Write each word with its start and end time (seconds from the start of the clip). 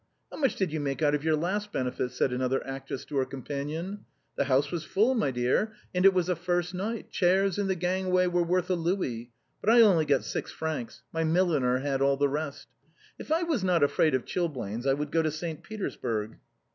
"How 0.31 0.37
much 0.39 0.55
did 0.55 0.73
you 0.73 0.79
make 0.79 1.03
out 1.03 1.13
of 1.13 1.23
your 1.23 1.35
last 1.35 1.71
benefit?" 1.71 2.09
said 2.09 2.33
another 2.33 2.65
actress 2.65 3.05
to 3.05 3.17
her 3.17 3.25
companion. 3.25 4.05
*' 4.19 4.35
The 4.35 4.45
house 4.45 4.71
was 4.71 4.83
full, 4.83 5.13
my 5.13 5.29
dear, 5.29 5.73
and 5.93 6.05
it 6.05 6.11
was 6.15 6.27
a 6.27 6.35
first 6.35 6.73
night; 6.73 7.11
chairs 7.11 7.59
in 7.59 7.67
the 7.67 7.77
aisle 7.85 8.09
were 8.31 8.41
worth 8.41 8.71
a 8.71 8.73
louis. 8.73 9.29
But 9.61 9.69
I 9.69 9.81
only 9.81 10.05
got 10.05 10.23
six 10.23 10.51
francs; 10.51 11.03
my 11.13 11.23
milliner 11.23 11.81
had 11.81 12.01
all 12.01 12.17
the 12.17 12.29
rest. 12.29 12.67
If 13.19 13.31
I 13.31 13.43
was 13.43 13.63
not 13.63 13.83
afraid 13.83 14.15
of 14.15 14.25
chilblains, 14.25 14.87
I 14.87 14.95
would 14.95 15.11
go 15.11 15.21
to 15.21 15.29
Saint 15.29 15.61
Petersburg." 15.61 16.37